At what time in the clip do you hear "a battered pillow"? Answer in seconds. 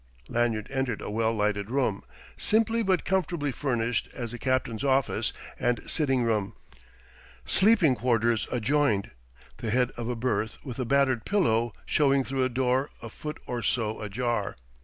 10.79-11.71